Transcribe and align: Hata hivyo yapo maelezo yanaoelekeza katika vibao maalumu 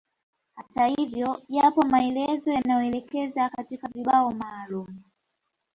Hata 0.55 0.85
hivyo 0.87 1.41
yapo 1.49 1.81
maelezo 1.81 2.51
yanaoelekeza 2.53 3.49
katika 3.49 3.87
vibao 3.95 4.31
maalumu 4.31 5.01